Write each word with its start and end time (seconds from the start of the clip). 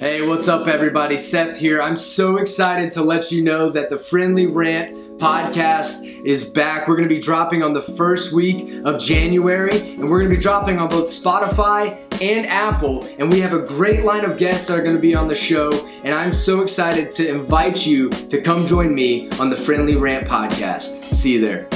Hey, 0.00 0.22
what's 0.22 0.48
up, 0.48 0.66
everybody? 0.66 1.18
Seth 1.18 1.58
here. 1.58 1.82
I'm 1.82 1.98
so 1.98 2.38
excited 2.38 2.90
to 2.92 3.02
let 3.02 3.30
you 3.30 3.44
know 3.44 3.68
that 3.68 3.90
the 3.90 3.98
Friendly 3.98 4.46
Rant 4.46 5.18
podcast 5.18 6.24
is 6.24 6.42
back. 6.42 6.88
We're 6.88 6.96
going 6.96 7.06
to 7.06 7.14
be 7.14 7.20
dropping 7.20 7.62
on 7.62 7.74
the 7.74 7.82
first 7.82 8.32
week 8.32 8.82
of 8.86 8.98
January, 8.98 9.78
and 9.78 10.08
we're 10.08 10.20
going 10.20 10.30
to 10.30 10.36
be 10.36 10.40
dropping 10.42 10.78
on 10.78 10.88
both 10.88 11.10
Spotify 11.10 12.00
and 12.22 12.46
Apple. 12.46 13.06
And 13.18 13.30
we 13.30 13.40
have 13.40 13.52
a 13.52 13.58
great 13.58 14.02
line 14.02 14.24
of 14.24 14.38
guests 14.38 14.68
that 14.68 14.78
are 14.78 14.82
going 14.82 14.96
to 14.96 15.02
be 15.02 15.14
on 15.14 15.28
the 15.28 15.34
show, 15.34 15.70
and 16.02 16.14
I'm 16.14 16.32
so 16.32 16.62
excited 16.62 17.12
to 17.12 17.28
invite 17.28 17.84
you 17.84 18.08
to 18.08 18.40
come 18.40 18.66
join 18.66 18.94
me 18.94 19.28
on 19.32 19.50
the 19.50 19.56
Friendly 19.56 19.96
Rant 19.96 20.26
podcast. 20.26 21.04
See 21.04 21.32
you 21.32 21.44
there. 21.44 21.68